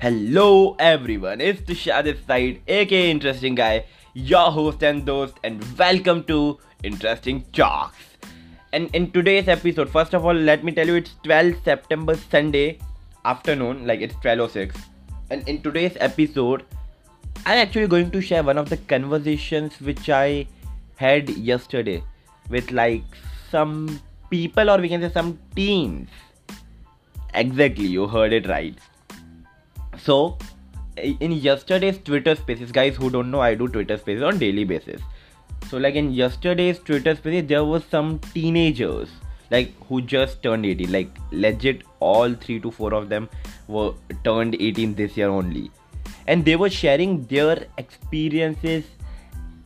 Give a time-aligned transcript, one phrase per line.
[0.00, 6.22] Hello everyone, it's Tushar this side, aka Interesting Guy, your host and host, and welcome
[6.26, 7.96] to Interesting Talks.
[8.72, 12.78] And in today's episode, first of all, let me tell you it's 12 September Sunday
[13.24, 14.76] afternoon, like it's 12.06.
[15.30, 16.64] And in today's episode,
[17.44, 20.46] I'm actually going to share one of the conversations which I
[20.94, 22.04] had yesterday
[22.48, 23.02] with like
[23.50, 26.08] some people or we can say some teens.
[27.34, 28.78] Exactly, you heard it right.
[29.98, 30.38] So,
[30.96, 35.00] in yesterday's Twitter spaces, guys who don't know, I do Twitter spaces on daily basis.
[35.68, 39.08] So, like in yesterday's Twitter spaces, there was some teenagers
[39.50, 43.28] like who just turned 18 like legit all 3 to 4 of them
[43.66, 43.92] were
[44.24, 45.70] turned 18 this year only.
[46.26, 48.84] And they were sharing their experiences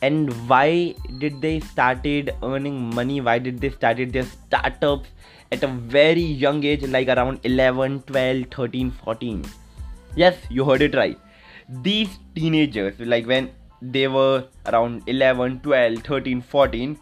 [0.02, 5.08] and why did they started earning money why did they started their startups
[5.52, 9.44] at a very young age like around 11 12 13 14
[10.14, 11.18] yes you heard it right.
[11.68, 16.98] These teenagers like when they were around 11 12 13 14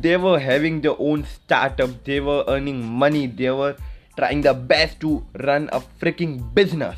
[0.00, 2.04] they were having their own startup.
[2.04, 3.26] They were earning money.
[3.26, 3.76] They were
[4.16, 6.96] trying their best to run a freaking business.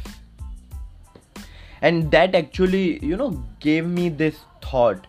[1.81, 5.07] And that actually you know gave me this thought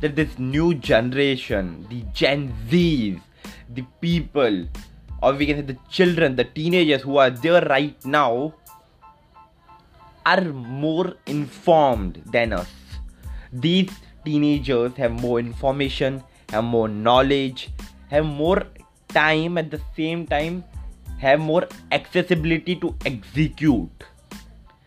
[0.00, 3.18] that this new generation the gen z's
[3.70, 4.66] the people
[5.22, 8.52] or we can say the children the teenagers who are there right now
[10.26, 12.70] are more informed than us.
[13.52, 13.90] These
[14.24, 17.70] teenagers have more information have more knowledge
[18.10, 18.62] have more
[19.08, 20.64] time at the same time
[21.18, 24.04] have more accessibility to execute.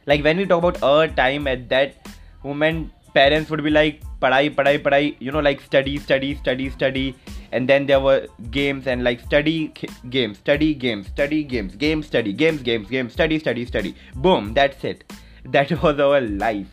[0.06, 2.08] Like when we talk about our time at that
[2.44, 7.16] moment parents would be like padai padai padai you know like study study study study
[7.52, 9.74] and then there were games and like study
[10.10, 13.96] games study games study games game study games games games study study study.
[14.16, 15.04] Boom that's it
[15.52, 16.68] that was our life.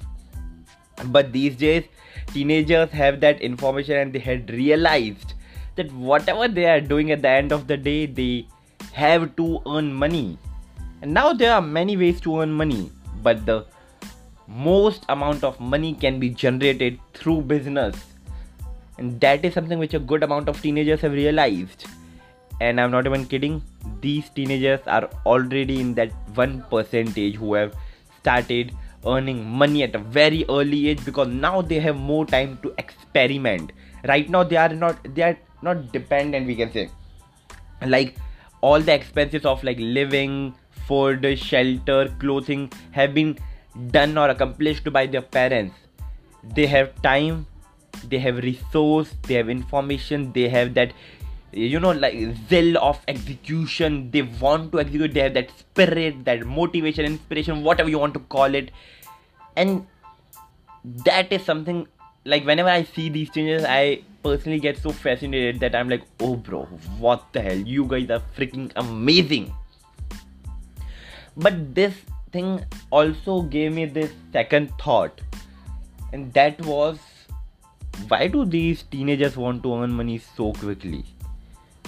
[1.07, 1.85] But these days
[2.33, 5.35] teenagers have that information and they had realized
[5.77, 8.47] that whatever they are doing at the end of the day they
[8.93, 10.39] have to earn money.
[11.03, 12.91] And now there are many ways to earn money
[13.23, 13.65] but the
[14.47, 17.97] most amount of money can be generated through business.
[18.99, 21.87] And that is something which a good amount of teenagers have realized.
[22.61, 23.63] And i'm not even kidding
[24.01, 27.75] these teenagers are already in that 1 percentage who have
[28.25, 28.75] started
[29.07, 33.73] earning money at a very early age because now they have more time to experiment.
[34.13, 36.89] Right now they are not they are not dependent we can say.
[37.95, 38.17] Like
[38.61, 40.55] all the expenses of like living
[40.89, 43.39] food shelter clothing have been
[43.91, 45.75] done or accomplished by their parents.
[46.55, 47.47] They have time
[48.11, 50.93] they have resource they have information they have that
[51.55, 52.15] you know like
[52.49, 54.11] zeal of execution.
[54.11, 55.15] They want to execute.
[55.15, 58.71] They have that spirit that motivation inspiration whatever you want to call it.
[59.57, 59.87] And
[60.85, 61.87] that is something
[62.27, 66.37] like whenever i see these changes i personally get so fascinated that i'm like oh
[66.37, 66.63] bro
[66.99, 67.57] what the hell?
[67.57, 69.53] You guys are freaking amazing.
[71.37, 71.95] But this
[72.33, 75.21] thing also gave me this second thought.
[76.13, 76.99] And that was
[78.09, 81.05] why do these teenagers want to earn money so quickly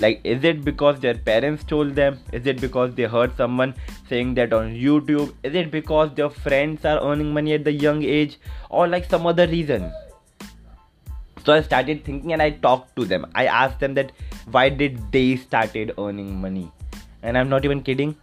[0.01, 2.19] like is it because their parents told them?
[2.33, 3.75] Is it because they heard someone
[4.09, 5.35] saying that on youtube?
[5.43, 8.39] Is it because their friends are earning money at the young age?
[8.69, 9.91] Or like some other reason?
[11.45, 13.27] So i started thinking and i talked to them.
[13.35, 14.13] I asked them that
[14.51, 16.71] why did they started earning money?
[17.23, 18.17] And i'm not even kidding.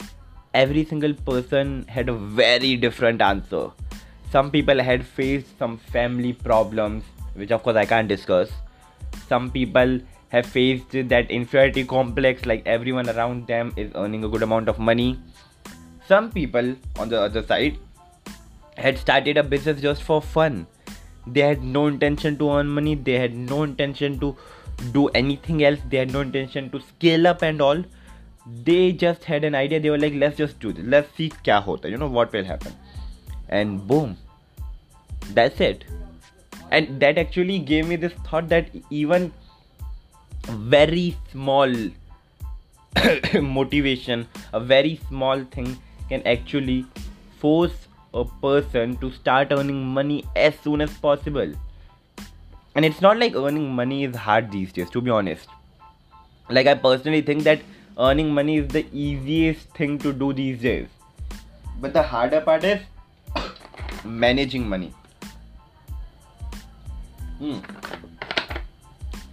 [0.53, 3.71] Every single person had a very different answer.
[4.31, 7.03] Some people had faced some family problems,
[7.33, 8.51] which of course I can't discuss.
[9.27, 9.99] Some people
[10.33, 14.79] have faced that inferiority complex, like everyone around them is earning a good amount of
[14.79, 15.19] money.
[16.07, 17.77] Some people, on the other side,
[18.75, 20.65] had started a business just for fun.
[21.27, 24.35] They had no intention to earn money, they had no intention to
[24.91, 27.83] do anything else, they had no intention to scale up and all.
[28.63, 29.79] They just had an idea.
[29.79, 30.83] They were like let's just do this.
[30.85, 31.89] Let's see kya hota.
[31.89, 32.73] You know what will happen.
[33.47, 34.17] And boom.
[35.29, 35.85] That's it.
[36.71, 39.31] And that actually gave me this thought that even
[40.47, 41.73] very small
[43.41, 45.77] motivation a very small thing
[46.09, 46.85] can actually
[47.39, 51.53] force a person to start earning money as soon as possible
[52.75, 55.47] and it's not like earning money is hard these days to be honest
[56.49, 57.59] like i personally think that
[57.99, 60.87] earning money is the easiest thing to do these days.
[61.79, 62.81] But the harder part is
[64.03, 64.93] managing money.
[67.39, 67.59] Hmm.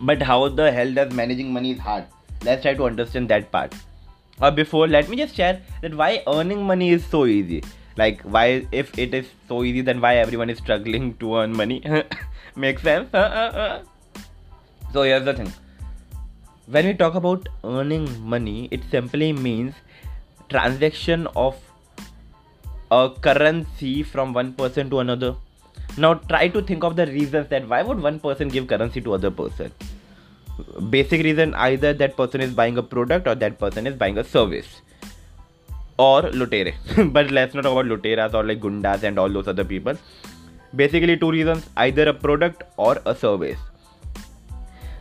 [0.00, 2.04] But how the hell does managing money is hard?
[2.42, 3.74] Let's try to understand that part.
[4.40, 7.62] Uh, before, let me just share that why earning money is so easy.
[7.96, 11.82] like why if it is so easy then why everyone is struggling to earn money
[12.56, 13.82] makes sense uh, uh, uh.
[14.92, 15.52] so here's the thing
[16.66, 19.74] when we talk about earning money it simply means
[20.48, 21.58] transaction of
[22.92, 25.34] a currency from one person to another
[25.96, 29.14] now try to think of the reasons that why would one person give currency to
[29.14, 29.72] other person
[30.90, 34.24] basic reason either that person is buying a product or that person is buying a
[34.24, 34.80] service.
[35.98, 36.74] Or lutere
[37.12, 39.96] but let's not talk about luteras or like gundas and all those other people.
[40.74, 41.68] Basically two reasons.
[41.76, 43.58] Either a product or a service.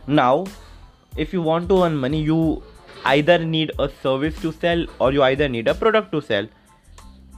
[0.06, 0.46] Now
[1.16, 2.62] if you want to earn money you
[3.04, 6.46] either need a service to sell or you either need a product to sell.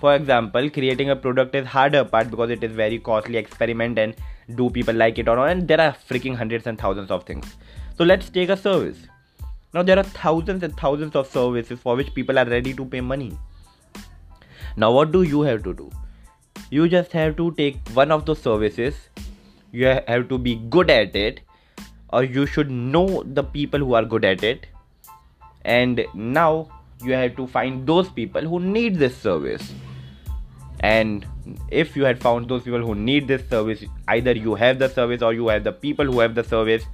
[0.01, 4.17] For example creating a product is harder part because it is very costly experiment and
[4.57, 7.57] do people like it or not and there are freaking hundreds and thousands of things
[8.03, 8.99] so let's take a service.
[9.73, 13.01] Now there are thousands and thousands of services for which people are ready to pay
[13.01, 13.39] money.
[14.77, 15.89] Now what do you have to do?
[16.71, 18.97] You just have to take one of those services.
[19.71, 21.43] You have to be good at it
[22.13, 24.67] or you should know the people who are good at it.
[25.65, 26.73] And now
[27.05, 29.73] you have to find those people who need this service
[30.81, 31.25] and
[31.71, 35.23] if you had found those people who need this service either you have the service
[35.23, 36.85] or you have the people who have the service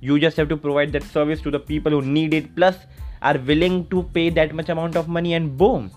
[0.00, 2.76] you just have to provide that service to the people who need it plus
[3.22, 5.90] are willing to pay that much amount of money and boom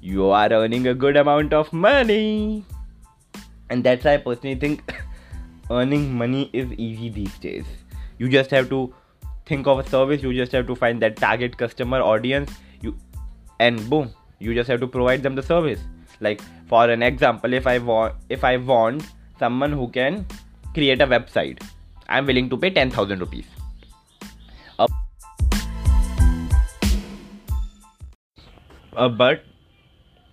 [0.00, 2.64] you are earning a good amount of money.
[3.68, 4.94] And that's why i personally think
[5.70, 7.64] earning money is easy these days.
[8.18, 8.92] You just have to
[9.46, 12.52] think of a service you just have to find that target customer audience
[12.82, 12.96] you
[13.58, 14.08] and boom
[14.38, 15.80] you just have to provide them the service.
[16.20, 19.02] Like for an example if i want if i want
[19.38, 20.24] someone who can
[20.72, 21.62] create a website
[22.10, 23.46] I'm willing to pay 10,000 rupees.
[24.80, 24.88] Uh,
[28.96, 29.44] uh, but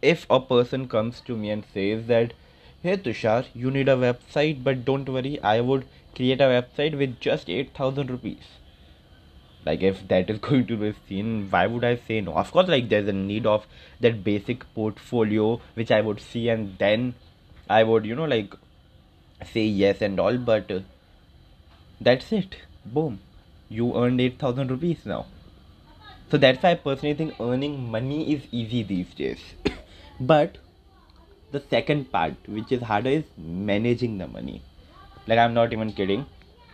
[0.02, 2.34] if a person comes to me and says that,
[2.82, 5.86] hey Tushar, you need a website, but don't worry, I would
[6.16, 8.44] create a website with just 8,000 rupees.
[9.64, 12.34] Like, if that is going to be seen, why would I say no?
[12.34, 13.68] Of course, like, there's a need of
[14.00, 17.14] that basic portfolio which I would see, and then
[17.70, 18.56] I would, you know, like,
[19.54, 20.72] say yes and all, but.
[22.02, 22.56] That's it.
[22.86, 23.20] Boom.
[23.70, 25.26] You earned 8000 rupees now.
[26.32, 29.40] So that's why i personally think earning money is easy these days.
[30.20, 30.58] But
[31.52, 34.62] the second part which is harder is managing the money.
[35.28, 36.26] Like i'm not even kidding.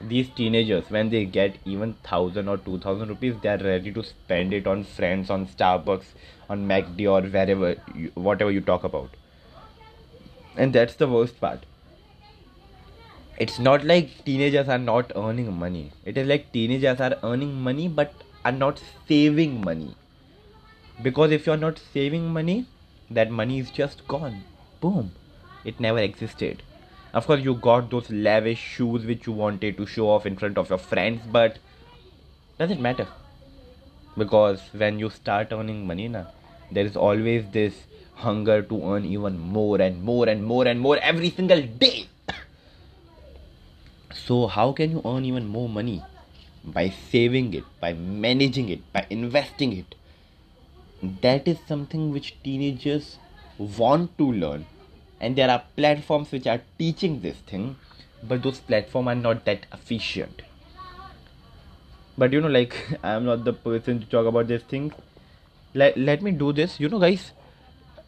[0.02, 4.54] These teenagers when they get even 1000 or 2000 rupees they are ready to spend
[4.54, 6.16] it on friends on starbucks
[6.50, 9.10] on macd or wherever you, whatever you talk about.
[10.58, 11.66] And that's the worst part
[13.38, 15.92] it's not like teenagers are not earning money.
[16.06, 18.14] It is like teenagers are earning money but
[18.46, 19.96] are not saving money.
[21.02, 22.66] Because if you're not saving money
[23.10, 24.44] that money is just gone.
[24.82, 25.12] Boom.
[25.66, 26.62] It never existed.
[27.14, 30.58] Of course you got those lavish shoes which you wanted to show off in front
[30.58, 31.58] of your friends but
[32.60, 33.08] does it matter?
[34.16, 36.28] Because when you start earning money now
[36.72, 37.74] there is always this
[38.14, 42.08] hunger to earn even more and more and more and more every single day
[44.14, 46.02] so, how can you earn even more money?
[46.64, 49.96] By saving it, by managing it, by investing it.
[51.22, 53.18] That is something which teenagers
[53.58, 54.66] want to learn.
[55.20, 57.76] And there are platforms which are teaching this thing,
[58.22, 60.44] but those platforms are not that efficient.
[62.18, 64.94] But you know, like, I am not the person to talk about these things.
[65.74, 66.80] Let, let me do this.
[66.80, 67.32] You know, guys,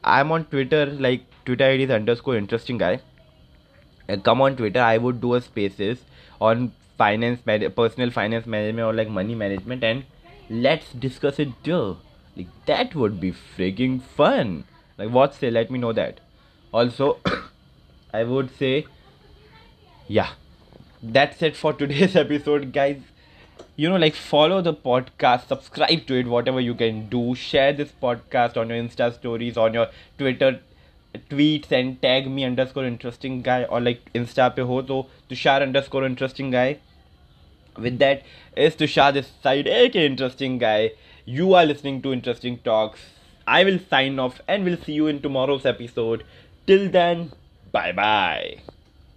[0.04, 3.02] I'm on Twitter, like, Twitter ID is underscore interesting guy
[4.08, 6.00] Uh, come on Twitter, I would do a spaces
[6.40, 7.42] on finance,
[7.76, 10.04] personal finance management or like money management, and
[10.50, 11.96] let's discuss it there.
[12.38, 14.66] Like that would be freaking fun.
[14.98, 15.50] Like what say?
[15.52, 16.20] Let me know that.
[16.72, 17.18] Also,
[18.14, 18.86] I would say,
[20.08, 20.32] yeah,
[21.02, 23.02] that's it for today's episode, guys.
[23.78, 27.36] You know, like follow the podcast, subscribe to it, whatever you can do.
[27.36, 30.60] Share this podcast on your Insta stories, on your Twitter
[31.30, 36.06] tweets and tag me underscore interesting guy or like insta pe ho to tushar underscore
[36.06, 36.78] interesting guy.
[37.78, 38.24] With that
[38.56, 40.92] is tushar this side aka interesting guy.
[41.26, 43.10] You are listening to interesting talks.
[43.48, 46.24] I will sign off and we'll see you in tomorrow's episode.
[46.68, 47.32] Till then
[47.72, 48.75] bye bye